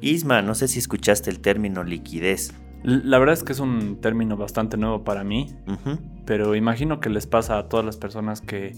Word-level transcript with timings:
Isma, 0.00 0.42
no 0.42 0.54
sé 0.54 0.68
si 0.68 0.78
escuchaste 0.78 1.30
el 1.30 1.40
término 1.40 1.84
liquidez. 1.84 2.54
La 2.82 3.18
verdad 3.18 3.32
es 3.32 3.42
que 3.42 3.52
es 3.52 3.60
un 3.60 4.00
término 4.00 4.36
bastante 4.36 4.76
nuevo 4.76 5.02
para 5.02 5.24
mí, 5.24 5.54
pero 6.24 6.54
imagino 6.54 7.00
que 7.00 7.10
les 7.10 7.26
pasa 7.26 7.58
a 7.58 7.68
todas 7.68 7.84
las 7.84 7.96
personas 7.96 8.40
que 8.40 8.72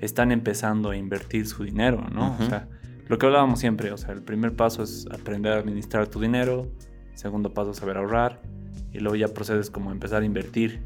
están 0.00 0.30
empezando 0.30 0.90
a 0.90 0.96
invertir 0.96 1.46
su 1.46 1.64
dinero, 1.64 2.06
¿no? 2.12 2.36
O 2.38 2.46
sea, 2.46 2.68
lo 3.08 3.18
que 3.18 3.26
hablábamos 3.26 3.58
siempre, 3.60 3.92
o 3.92 3.96
sea, 3.96 4.12
el 4.12 4.22
primer 4.22 4.54
paso 4.54 4.82
es 4.82 5.06
aprender 5.10 5.54
a 5.54 5.56
administrar 5.56 6.08
tu 6.08 6.20
dinero, 6.20 6.68
segundo 7.14 7.54
paso 7.54 7.70
es 7.70 7.78
saber 7.78 7.96
ahorrar, 7.96 8.42
y 8.92 9.00
luego 9.00 9.16
ya 9.16 9.28
procedes 9.28 9.70
como 9.70 9.90
a 9.90 9.92
empezar 9.92 10.22
a 10.22 10.24
invertir. 10.24 10.80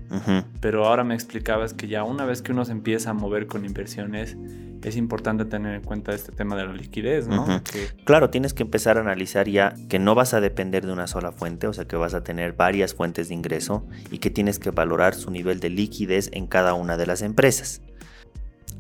Pero 0.61 0.87
ahora 0.87 1.05
me 1.05 1.15
explicabas 1.15 1.75
que 1.75 1.89
ya 1.89 2.05
una 2.05 2.25
vez 2.25 2.43
que 2.43 2.53
uno 2.53 2.65
se 2.65 2.73
empieza 2.73 3.11
a 3.11 3.15
mover 3.15 3.47
con 3.47 3.65
inversiones, 3.65 4.37
es 4.83 4.97
importante 4.97 5.45
tener 5.45 5.75
en 5.75 5.83
cuenta 5.83 6.13
este 6.13 6.33
tema 6.33 6.57
de 6.57 6.65
la 6.65 6.73
liquidez, 6.73 7.29
¿no? 7.29 7.63
Claro, 8.05 8.31
tienes 8.31 8.55
que 8.55 8.63
empezar 8.63 8.97
a 8.97 9.03
analizar 9.03 9.47
ya 9.47 9.75
que 9.89 9.99
no 9.99 10.15
vas 10.15 10.33
a 10.33 10.41
depender 10.41 10.87
de 10.87 10.93
una 10.93 11.07
sola 11.07 11.33
fuente, 11.33 11.67
o 11.67 11.73
sea 11.73 11.87
que 11.87 11.97
vas 11.97 12.15
a 12.15 12.25
tener 12.25 12.55
varias 12.55 12.95
fuentes 12.95 13.29
de 13.29 13.35
ingreso 13.35 13.87
y 14.11 14.19
que 14.19 14.31
tienes 14.31 14.59
que 14.59 14.71
valorar 14.71 15.15
su 15.15 15.31
nivel 15.31 15.61
de 15.61 15.69
liquidez 15.69 16.31
en 16.33 16.47
cada 16.47 16.73
una 16.75 16.97
de 16.97 17.07
las 17.07 17.21
empresas. 17.21 17.83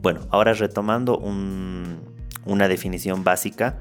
Bueno, 0.00 0.20
ahora 0.30 0.54
retomando 0.54 1.18
una 1.18 2.68
definición 2.68 3.22
básica, 3.22 3.78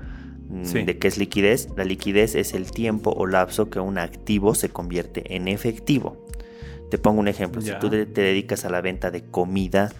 De 0.49 0.98
qué 0.98 1.08
es 1.08 1.17
liquidez. 1.17 1.70
La 1.77 1.84
liquidez 1.84 2.34
es 2.34 2.53
el 2.53 2.71
tiempo 2.71 3.13
o 3.16 3.27
lapso 3.27 3.70
que 3.70 3.80
un 3.80 3.99
activo 3.99 4.55
se 4.55 4.70
convierte 4.70 5.35
en 5.35 5.48
efectivo. 5.48 6.25
Te 6.89 6.98
pongo 6.98 7.20
un 7.20 7.27
ejemplo. 7.27 7.62
Si 7.62 7.72
tú 7.80 7.89
te, 7.89 8.05
dedicas 8.05 8.66
a 8.66 8.70
la 8.70 8.81
venta 8.81 9.12
de 9.12 9.23
comida, 9.25 9.91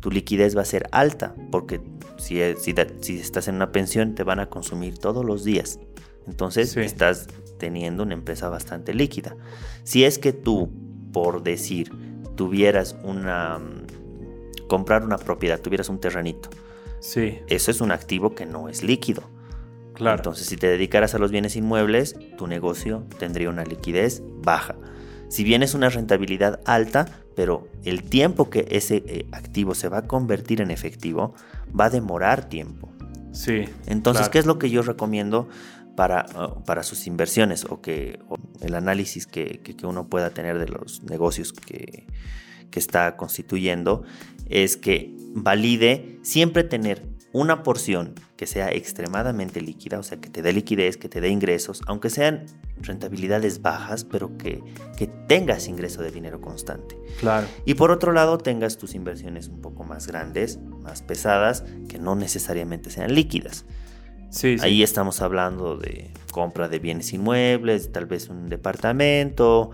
tu 0.00 0.10
liquidez 0.10 0.56
va 0.56 0.62
a 0.62 0.66
ser 0.66 0.86
alta, 0.92 1.34
porque 1.50 1.80
si, 2.18 2.40
si, 2.58 3.18
estás 3.18 3.48
en 3.48 3.54
una 3.54 3.72
pensión 3.72 4.14
te 4.14 4.22
van 4.22 4.38
a 4.38 4.50
consumir 4.50 4.98
todos 4.98 5.24
los 5.24 5.44
días. 5.44 5.80
Entonces 6.26 6.76
estás 6.76 7.28
teniendo 7.58 8.02
una 8.02 8.14
empresa 8.14 8.50
bastante 8.50 8.92
líquida. 8.92 9.34
Si 9.82 10.04
es 10.04 10.18
que 10.18 10.34
tú, 10.34 10.70
por 11.12 11.42
decir, 11.42 11.90
tuvieras 12.34 12.96
una... 13.02 13.58
Mm, 13.58 14.66
comprar 14.68 15.04
una 15.04 15.16
propiedad, 15.16 15.60
tuvieras 15.60 15.88
un 15.88 16.00
terrenito. 16.00 16.50
Sí. 17.00 17.38
Eso 17.46 17.70
es 17.70 17.80
un 17.80 17.92
activo 17.92 18.34
que 18.34 18.44
no 18.44 18.68
es 18.68 18.82
líquido. 18.82 19.22
Entonces, 19.98 20.46
si 20.46 20.56
te 20.56 20.68
dedicaras 20.68 21.14
a 21.14 21.18
los 21.18 21.30
bienes 21.30 21.56
inmuebles, 21.56 22.16
tu 22.36 22.46
negocio 22.46 23.04
tendría 23.18 23.50
una 23.50 23.64
liquidez 23.64 24.22
baja. 24.42 24.76
Si 25.28 25.42
bien 25.42 25.62
es 25.62 25.74
una 25.74 25.88
rentabilidad 25.88 26.60
alta, 26.64 27.06
pero 27.34 27.68
el 27.84 28.02
tiempo 28.02 28.48
que 28.48 28.66
ese 28.70 29.02
eh, 29.06 29.26
activo 29.32 29.74
se 29.74 29.88
va 29.88 29.98
a 29.98 30.02
convertir 30.02 30.60
en 30.60 30.70
efectivo 30.70 31.34
va 31.78 31.86
a 31.86 31.90
demorar 31.90 32.48
tiempo. 32.48 32.92
Sí. 33.32 33.64
Entonces, 33.86 34.28
¿qué 34.28 34.38
es 34.38 34.46
lo 34.46 34.58
que 34.58 34.70
yo 34.70 34.82
recomiendo 34.82 35.48
para, 35.96 36.26
uh, 36.34 36.62
para 36.64 36.82
sus 36.82 37.06
inversiones 37.06 37.64
o 37.68 37.80
que 37.80 38.20
el 38.60 38.74
análisis 38.74 39.26
que, 39.26 39.60
uno 39.82 40.08
pueda 40.08 40.30
tener 40.30 40.58
de 40.58 40.68
los 40.68 41.02
negocios 41.02 41.52
que, 41.52 42.06
que 42.70 42.78
está 42.78 43.16
constituyendo? 43.16 44.04
Es 44.48 44.76
que 44.76 45.14
valide 45.34 46.18
siempre 46.22 46.64
tener 46.64 47.02
una 47.32 47.62
porción 47.62 48.14
que 48.36 48.46
sea 48.46 48.72
extremadamente 48.72 49.60
líquida, 49.60 49.98
o 49.98 50.02
sea, 50.02 50.18
que 50.18 50.30
te 50.30 50.40
dé 50.40 50.54
liquidez, 50.54 50.96
que 50.96 51.10
te 51.10 51.20
dé 51.20 51.28
ingresos, 51.28 51.82
aunque 51.86 52.08
sean 52.08 52.46
rentabilidades 52.80 53.60
bajas, 53.60 54.04
pero 54.04 54.38
que, 54.38 54.62
que 54.96 55.06
tengas 55.06 55.68
ingreso 55.68 56.02
de 56.02 56.10
dinero 56.10 56.40
constante. 56.40 56.96
Claro. 57.20 57.46
Y 57.66 57.74
por 57.74 57.90
otro 57.90 58.12
lado, 58.12 58.38
tengas 58.38 58.78
tus 58.78 58.94
inversiones 58.94 59.48
un 59.48 59.60
poco 59.60 59.84
más 59.84 60.06
grandes, 60.06 60.58
más 60.82 61.02
pesadas, 61.02 61.64
que 61.88 61.98
no 61.98 62.14
necesariamente 62.14 62.88
sean 62.88 63.14
líquidas. 63.14 63.66
Sí, 64.30 64.56
Ahí 64.60 64.82
estamos 64.82 65.20
hablando 65.20 65.76
de 65.76 66.10
compra 66.32 66.68
de 66.68 66.78
bienes 66.78 67.12
inmuebles, 67.12 67.92
tal 67.92 68.06
vez 68.06 68.28
un 68.28 68.48
departamento, 68.48 69.70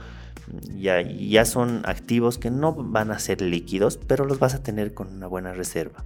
ya, 0.74 1.00
ya 1.02 1.44
son 1.44 1.82
activos 1.84 2.38
que 2.38 2.50
no 2.50 2.72
van 2.74 3.10
a 3.10 3.18
ser 3.18 3.40
líquidos, 3.40 3.98
pero 3.98 4.24
los 4.24 4.38
vas 4.38 4.54
a 4.54 4.62
tener 4.62 4.94
con 4.94 5.08
una 5.08 5.26
buena 5.26 5.52
reserva. 5.52 6.04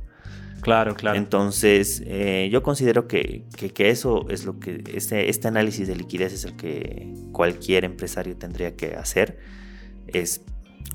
Claro, 0.60 0.94
claro. 0.94 1.16
Entonces, 1.16 2.02
eh, 2.06 2.48
yo 2.50 2.62
considero 2.62 3.06
que, 3.06 3.44
eso 3.78 4.26
es 4.28 4.44
lo 4.44 4.58
que, 4.58 4.82
este, 4.94 5.28
este 5.28 5.48
análisis 5.48 5.86
de 5.86 5.94
liquidez 5.94 6.32
es 6.32 6.44
el 6.44 6.56
que 6.56 7.12
cualquier 7.32 7.84
empresario 7.84 8.36
tendría 8.36 8.74
que 8.74 8.96
hacer. 8.96 9.38
Es, 10.08 10.42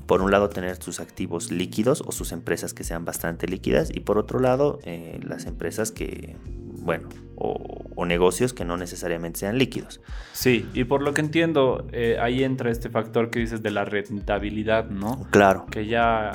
por 0.06 0.20
un 0.20 0.30
lado, 0.30 0.48
tener 0.48 0.82
sus 0.82 1.00
activos 1.00 1.50
líquidos 1.50 2.02
o 2.04 2.12
sus 2.12 2.32
empresas 2.32 2.74
que 2.74 2.84
sean 2.84 3.04
bastante 3.04 3.46
líquidas 3.46 3.90
y 3.94 4.00
por 4.00 4.18
otro 4.18 4.40
lado, 4.40 4.78
eh, 4.84 5.18
las 5.22 5.46
empresas 5.46 5.90
que, 5.90 6.36
bueno, 6.82 7.08
o, 7.36 8.04
negocios 8.04 8.52
que 8.52 8.64
no 8.64 8.76
necesariamente 8.76 9.38
sean 9.40 9.58
líquidos. 9.58 10.00
Sí, 10.32 10.68
y 10.74 10.84
por 10.84 11.02
lo 11.02 11.14
que 11.14 11.20
entiendo, 11.20 11.86
eh, 11.92 12.18
ahí 12.20 12.42
entra 12.42 12.70
este 12.70 12.90
factor 12.90 13.30
que 13.30 13.38
dices 13.38 13.62
de 13.62 13.70
la 13.70 13.84
rentabilidad, 13.84 14.90
¿no? 14.90 15.26
Claro. 15.30 15.66
Que 15.70 15.86
ya, 15.86 16.32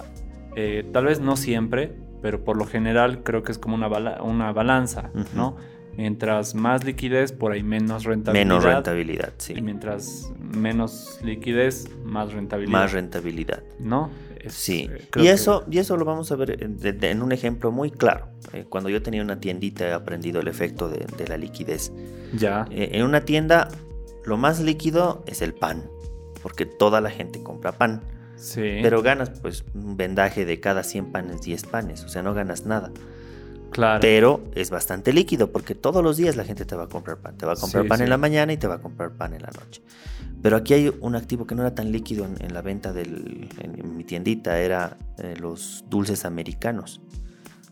tal 0.93 1.05
vez 1.05 1.19
no 1.19 1.35
siempre, 1.35 1.93
pero 2.21 2.43
por 2.43 2.57
lo 2.57 2.65
general 2.65 3.21
creo 3.23 3.43
que 3.43 3.51
es 3.51 3.57
como 3.57 3.75
una, 3.75 3.87
una 4.21 4.53
balanza, 4.53 5.11
¿no? 5.35 5.57
Mientras 5.97 6.55
más 6.55 6.83
liquidez, 6.83 7.31
por 7.31 7.51
ahí 7.51 7.63
menos 7.63 8.03
rentabilidad. 8.05 8.45
Menos 8.45 8.63
rentabilidad, 8.63 9.33
sí. 9.37 9.53
Y 9.57 9.61
mientras 9.61 10.31
menos 10.39 11.19
liquidez, 11.23 11.89
más 12.03 12.31
rentabilidad. 12.33 12.71
Más 12.71 12.91
rentabilidad. 12.91 13.63
¿No? 13.79 14.11
Sí. 14.49 14.89
Eh, 14.91 15.07
y 15.15 15.27
eso, 15.27 15.65
y 15.69 15.79
eso 15.79 15.97
lo 15.97 16.05
vamos 16.05 16.31
a 16.31 16.35
ver 16.35 16.57
en, 16.61 17.21
un 17.21 17.31
ejemplo 17.31 17.71
muy 17.71 17.91
claro. 17.91 18.27
Eh, 18.53 18.65
cuando 18.67 18.89
yo 18.89 19.01
tenía 19.01 19.21
una 19.21 19.39
tiendita 19.39 19.87
he 19.87 19.93
aprendido 19.93 20.41
el 20.41 20.47
efecto 20.47 20.89
de, 20.89 21.27
la 21.27 21.37
liquidez. 21.37 21.91
Ya. 22.33 22.67
Eh, 22.71 22.91
en 22.93 23.03
una 23.03 23.21
tienda, 23.21 23.69
lo 24.25 24.37
más 24.37 24.59
líquido 24.59 25.23
es 25.27 25.41
el 25.41 25.53
pan, 25.53 25.89
porque 26.41 26.65
toda 26.65 27.01
la 27.01 27.09
gente 27.09 27.41
compra 27.43 27.71
pan. 27.73 28.01
Pero 28.53 29.01
ganas 29.01 29.31
pues 29.41 29.65
un 29.73 29.97
vendaje 29.97 30.45
de 30.45 30.59
cada 30.59 30.83
100 30.83 31.11
panes, 31.11 31.41
10 31.41 31.63
panes, 31.63 32.03
o 32.03 32.09
sea, 32.09 32.21
no 32.21 32.35
ganas 32.35 32.65
nada. 32.67 32.91
Claro. 33.77 33.99
Pero 34.01 34.43
es 34.55 34.71
bastante 34.71 35.13
líquido 35.13 35.51
porque 35.51 35.75
todos 35.75 36.03
los 36.03 36.17
días 36.17 36.35
la 36.35 36.43
gente 36.43 36.65
te 36.65 36.75
va 36.75 36.85
a 36.85 36.87
comprar 36.87 37.17
pan. 37.17 37.37
Te 37.37 37.45
va 37.45 37.53
a 37.53 37.55
comprar 37.55 37.85
pan 37.87 38.01
en 38.01 38.09
la 38.09 38.17
mañana 38.17 38.51
y 38.51 38.57
te 38.57 38.65
va 38.65 38.75
a 38.75 38.79
comprar 38.79 39.11
pan 39.11 39.35
en 39.35 39.43
la 39.43 39.51
noche. 39.51 39.83
Pero 40.41 40.57
aquí 40.57 40.73
hay 40.73 40.91
un 40.99 41.15
activo 41.15 41.45
que 41.45 41.53
no 41.53 41.61
era 41.61 41.75
tan 41.75 41.91
líquido 41.91 42.25
en, 42.25 42.53
la 42.55 42.63
venta 42.63 42.91
del, 42.91 43.47
en, 43.61 43.95
mi 43.95 44.03
tiendita, 44.03 44.59
era 44.59 44.97
eh, 45.19 45.35
los 45.39 45.85
dulces 45.89 46.25
americanos. 46.25 47.01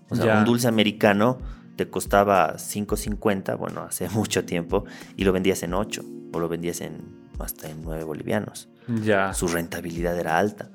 O 0.10 0.16
sea, 0.16 0.38
un 0.38 0.46
dulce 0.46 0.68
americano 0.68 1.40
te 1.76 1.90
costaba 1.90 2.54
5.50, 2.54 3.58
bueno, 3.58 3.82
hace 3.82 4.08
mucho 4.14 4.46
tiempo, 4.46 4.86
y 5.18 5.24
lo 5.24 5.32
vendías 5.32 5.64
en 5.64 5.74
8 5.74 6.06
o 6.34 6.40
lo 6.40 6.48
vendías 6.48 6.82
en 6.82 7.26
hasta 7.40 7.68
en 7.68 7.82
9 7.82 8.04
bolivianos. 8.04 8.70
Ya. 9.04 9.34
Su 9.34 9.48
rentabilidad 9.48 10.20
era 10.20 10.38
alta. 10.38 10.70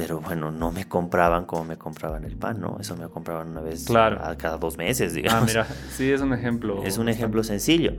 Pero 0.00 0.20
bueno, 0.20 0.50
no 0.50 0.72
me 0.72 0.88
compraban 0.88 1.44
como 1.44 1.64
me 1.64 1.76
compraban 1.76 2.24
el 2.24 2.36
pan, 2.36 2.58
¿no? 2.58 2.78
Eso 2.80 2.96
me 2.96 3.06
compraban 3.08 3.50
una 3.50 3.60
vez 3.60 3.84
cada 3.84 4.56
dos 4.56 4.78
meses, 4.78 5.12
digamos. 5.14 5.42
Ah, 5.42 5.44
mira, 5.46 5.66
sí, 5.94 6.10
es 6.10 6.22
un 6.22 6.32
ejemplo. 6.32 6.82
Es 6.84 6.96
un 6.96 7.10
ejemplo 7.10 7.44
sencillo. 7.44 7.92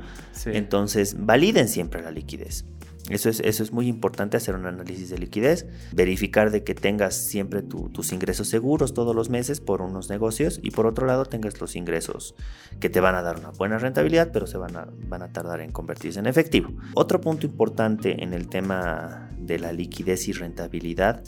Entonces, 0.45 1.16
validen 1.19 1.69
siempre 1.69 2.01
la 2.01 2.09
liquidez. 2.09 2.66
Eso 3.09 3.29
es, 3.29 3.39
eso 3.39 3.62
es 3.62 3.72
muy 3.72 3.88
importante, 3.88 4.38
hacer 4.38 4.56
un 4.56 4.66
análisis 4.66 5.09
de 5.09 5.17
liquidez, 5.17 5.67
verificar 5.91 6.50
de 6.50 6.63
que 6.63 6.73
tengas 6.73 7.16
siempre 7.16 7.62
tus 7.62 8.13
ingresos 8.13 8.47
seguros 8.47 8.94
todos 8.94 9.16
los 9.16 9.29
meses 9.29 9.59
por 9.59 9.81
unos 9.81 10.09
negocios 10.09 10.59
y 10.63 10.72
por 10.72 10.85
otro 10.88 11.06
lado 11.06 11.25
tengas 11.25 11.59
los 11.59 11.75
ingresos 11.75 12.35
que 12.79 12.89
te 12.89 13.00
van 13.00 13.16
a 13.16 13.22
dar 13.22 13.38
una 13.38 13.50
buena 13.50 13.79
rentabilidad, 13.79 14.31
pero 14.31 14.47
se 14.47 14.57
van 14.57 14.75
a, 14.75 14.88
van 15.07 15.23
a 15.23 15.33
tardar 15.33 15.62
en 15.62 15.72
convertirse 15.72 16.19
en 16.19 16.28
efectivo. 16.28 16.72
Otro 16.94 17.19
punto 17.22 17.45
importante 17.45 18.23
en 18.23 18.33
el 18.33 18.47
tema 18.47 19.29
de 19.38 19.59
la 19.59 19.73
liquidez 19.73 20.28
y 20.28 20.33
rentabilidad 20.33 21.23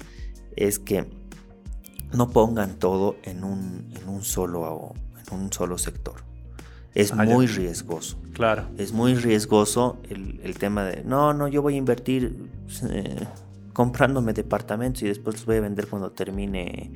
es 0.56 0.80
que 0.80 1.10
no 2.14 2.30
pongan 2.30 2.80
todo 2.80 3.18
en 3.24 3.44
un, 3.44 3.92
en 3.96 4.08
un, 4.08 4.24
solo, 4.24 4.94
en 5.28 5.38
un 5.38 5.52
solo 5.52 5.78
sector 5.78 6.34
es 6.96 7.12
ah, 7.12 7.24
muy 7.24 7.48
riesgoso. 7.48 8.18
Claro. 8.34 8.68
Es 8.78 8.94
muy 8.94 9.16
riesgoso 9.16 10.00
el, 10.10 10.58
tema 10.58 10.86
de, 10.86 11.04
no, 11.04 11.34
no, 11.34 11.48
yo 11.48 11.62
voy 11.62 11.76
a 11.76 11.78
invertir 11.78 12.50
eh, 12.90 13.26
comprándome 13.74 14.34
departamentos 14.34 15.04
y 15.04 15.08
después 15.08 15.36
los 15.36 15.46
voy 15.46 15.58
a 15.58 15.62
vender 15.62 15.88
cuando 15.88 16.12
termine, 16.12 16.92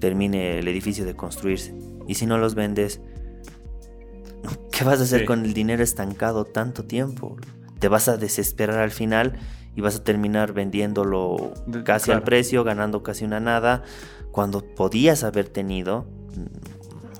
termine 0.00 0.58
el 0.58 0.68
edificio 0.68 1.04
de 1.04 1.14
construirse. 1.14 1.74
Y 2.08 2.14
si 2.14 2.26
no 2.26 2.38
los 2.38 2.54
vendes, 2.54 3.00
¿qué 4.72 4.84
vas 4.84 5.00
a 5.00 5.04
hacer 5.04 5.24
con 5.24 5.44
el 5.44 5.54
dinero 5.54 5.82
estancado 5.82 6.44
tanto 6.44 6.84
tiempo? 6.84 7.36
Te 7.78 7.88
vas 7.88 8.08
a 8.08 8.16
desesperar 8.16 8.78
al 8.78 8.90
final 8.90 9.38
y 9.74 9.80
vas 9.80 9.96
a 9.96 10.04
terminar 10.04 10.52
vendiéndolo 10.52 11.52
casi 11.84 12.10
al 12.10 12.22
precio, 12.22 12.64
ganando 12.64 13.02
casi 13.02 13.24
una 13.24 13.40
nada, 13.40 13.82
cuando 14.30 14.64
podías 14.64 15.24
haber 15.24 15.48
tenido 15.48 16.06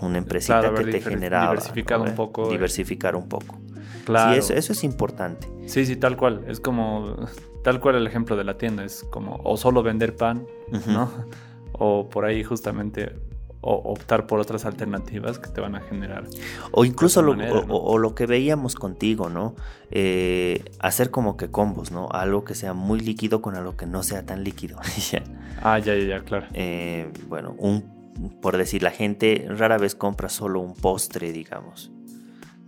una 0.02 0.18
empresita 0.18 0.72
que 0.74 0.84
te 0.84 1.00
generaba. 1.00 1.50
Diversificar 1.50 2.00
un 2.00 2.14
poco. 2.14 2.48
Diversificar 2.48 3.16
un 3.16 3.28
poco. 3.28 3.58
Claro. 4.04 4.42
Sí, 4.42 4.52
eso, 4.54 4.72
es 4.72 4.84
importante. 4.84 5.48
Sí, 5.66 5.86
sí, 5.86 5.96
tal 5.96 6.16
cual. 6.16 6.44
Es 6.48 6.60
como, 6.60 7.16
tal 7.62 7.80
cual 7.80 7.96
el 7.96 8.06
ejemplo 8.06 8.36
de 8.36 8.44
la 8.44 8.58
tienda. 8.58 8.84
Es 8.84 9.04
como, 9.04 9.40
o 9.44 9.56
solo 9.56 9.82
vender 9.82 10.16
pan, 10.16 10.46
¿no? 10.86 11.10
O 11.72 12.08
por 12.08 12.24
ahí 12.24 12.42
justamente 12.42 13.14
o 13.62 13.74
optar 13.74 14.26
por 14.26 14.40
otras 14.40 14.64
alternativas 14.64 15.38
que 15.38 15.48
te 15.48 15.60
van 15.60 15.74
a 15.74 15.80
generar. 15.80 16.24
O 16.72 16.84
incluso 16.84 17.22
lo, 17.22 17.32
o, 17.68 17.98
lo 17.98 18.14
que 18.14 18.26
veíamos 18.26 18.74
contigo, 18.74 19.28
¿no? 19.28 19.54
Eh, 19.90 20.64
hacer 20.78 21.10
como 21.10 21.36
que 21.36 21.50
combos, 21.50 21.90
¿no? 21.90 22.08
Algo 22.10 22.44
que 22.44 22.54
sea 22.54 22.72
muy 22.72 23.00
líquido 23.00 23.42
con 23.42 23.56
algo 23.56 23.76
que 23.76 23.86
no 23.86 24.02
sea 24.02 24.24
tan 24.24 24.44
líquido. 24.44 24.78
ah, 25.62 25.78
ya, 25.78 25.94
ya, 25.94 26.04
ya, 26.04 26.20
claro. 26.20 26.46
Eh, 26.54 27.10
bueno, 27.28 27.54
un, 27.58 28.38
por 28.40 28.56
decir, 28.56 28.82
la 28.82 28.90
gente 28.90 29.46
rara 29.48 29.76
vez 29.76 29.94
compra 29.94 30.28
solo 30.28 30.60
un 30.60 30.74
postre, 30.74 31.32
digamos. 31.32 31.90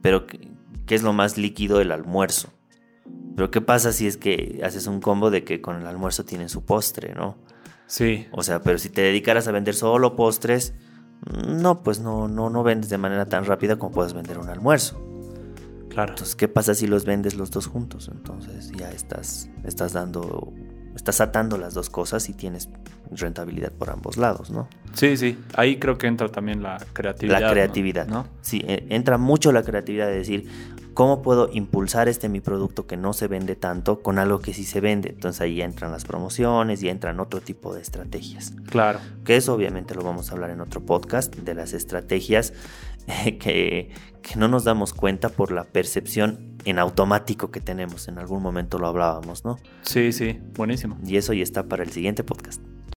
Pero, 0.03 0.27
¿qué, 0.27 0.49
qué 0.87 0.95
es 0.95 1.03
lo 1.03 1.13
más 1.13 1.39
líquido? 1.39 1.81
El 1.81 1.93
almuerzo. 1.93 2.51
Pero 3.35 3.51
¿qué 3.51 3.61
pasa 3.61 3.93
si 3.93 4.07
es 4.07 4.17
que 4.19 4.61
haces 4.63 4.87
un 4.87 5.01
combo 5.01 5.31
de 5.31 5.43
que 5.43 5.61
con 5.63 5.77
el 5.77 5.87
almuerzo 5.87 6.25
tienen 6.25 6.49
su 6.49 6.65
postre, 6.65 7.15
¿no? 7.15 7.37
Sí. 7.93 8.27
O 8.33 8.43
sea, 8.43 8.63
pero 8.63 8.79
si 8.79 8.89
te 8.89 9.03
dedicaras 9.03 9.47
a 9.49 9.53
vender 9.53 9.75
solo 9.75 10.17
postres, 10.17 10.73
no, 11.47 11.83
pues 11.83 12.01
no, 12.01 12.27
no, 12.27 12.49
no 12.49 12.63
vendes 12.63 12.89
de 12.89 12.97
manera 12.97 13.27
tan 13.27 13.45
rápida 13.45 13.77
como 13.77 13.93
puedes 13.93 14.15
vender 14.15 14.39
un 14.39 14.49
almuerzo. 14.49 14.99
Claro. 15.91 16.13
Entonces, 16.13 16.35
¿qué 16.35 16.49
pasa 16.49 16.75
si 16.75 16.87
los 16.87 17.05
vendes 17.05 17.35
los 17.35 17.51
dos 17.51 17.67
juntos? 17.67 18.09
Entonces 18.11 18.73
ya 18.73 18.91
estás, 18.91 19.51
estás 19.63 19.93
dando, 19.93 20.55
estás 20.95 21.21
atando 21.21 21.59
las 21.59 21.75
dos 21.75 21.91
cosas 21.91 22.29
y 22.29 22.35
tienes 22.35 22.69
rentabilidad 23.11 23.73
por 23.73 23.91
ambos 23.91 24.17
lados, 24.17 24.51
¿no? 24.51 24.69
Sí, 24.95 25.17
sí. 25.17 25.39
Ahí 25.55 25.79
creo 25.79 25.99
que 25.99 26.07
entra 26.07 26.29
también 26.29 26.63
la 26.63 26.79
creatividad. 26.93 27.41
La 27.41 27.51
creatividad, 27.51 28.07
¿no? 28.07 28.27
Sí, 28.41 28.63
e, 28.67 28.87
entra 28.91 29.19
mucho 29.19 29.53
la 29.53 29.63
creatividad 29.63 30.07
de 30.07 30.17
decir, 30.17 30.49
¿Cómo 30.95 31.23
puedo 31.23 31.49
impulsar 31.51 32.09
este 32.09 32.29
mi 32.29 32.41
producto 32.41 32.87
que 32.87 32.99
no 32.99 33.15
se 33.15 33.27
vende 33.27 33.57
tanto 33.57 34.03
con 34.03 34.19
algo 34.19 34.41
que 34.41 34.53
sí 34.53 34.65
se 34.65 34.81
vende? 34.83 35.09
Entonces 35.09 35.41
ahí 35.41 35.63
entran 35.63 35.91
las 35.91 36.05
promociones 36.05 36.83
y 36.83 36.91
entran 36.91 37.19
otro 37.19 37.41
tipo 37.41 37.73
de 37.75 37.81
estrategias. 37.81 38.53
Claro. 38.67 38.99
Que 39.25 39.37
eso 39.37 39.55
obviamente 39.55 39.95
lo 39.95 40.03
vamos 40.03 40.29
a 40.29 40.35
hablar 40.35 40.51
en 40.51 40.61
otro 40.61 40.83
podcast 40.83 41.35
de 41.35 41.55
las 41.55 41.73
estrategias 41.73 42.53
que, 43.41 43.91
que 44.23 44.37
no 44.37 44.49
nos 44.49 44.65
damos 44.65 44.95
cuenta 44.95 45.29
por 45.29 45.53
la 45.53 45.65
percepción 45.65 46.57
en 46.65 46.79
automático 46.79 47.51
que 47.51 47.61
tenemos. 47.61 48.09
En 48.09 48.19
algún 48.19 48.43
momento 48.43 48.79
lo 48.79 48.87
hablábamos, 48.87 49.45
¿no? 49.45 49.59
Sí, 49.83 50.13
sí, 50.13 50.39
buenísimo. 50.55 50.99
Y 51.05 51.17
eso 51.17 51.33
ya 51.33 51.43
está 51.43 51.65
para 51.65 51.83
el 51.83 51.91
siguiente 51.91 52.25
podcast. 52.25 52.63